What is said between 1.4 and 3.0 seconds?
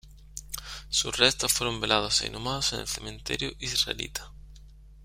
fueron velados e inhumados en el